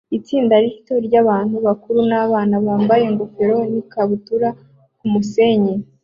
Itsinda 0.17 0.55
rito 0.63 0.93
ryabantu 1.07 1.55
bakuru 1.65 1.99
nabana 2.09 2.55
bambaye 2.65 3.03
ingofero 3.09 3.57
nikabutura 3.71 4.49
kumusenyi 4.99 5.73